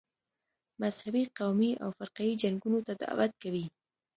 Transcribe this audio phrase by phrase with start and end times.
[0.81, 3.65] مذهبي، قومي او فرقه یي جنګونو ته دعوت کوي.